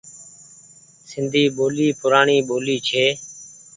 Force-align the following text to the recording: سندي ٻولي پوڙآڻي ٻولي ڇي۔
سندي 1.11 1.43
ٻولي 1.55 1.87
پوڙآڻي 1.99 2.37
ٻولي 2.47 2.77
ڇي۔ 2.87 3.05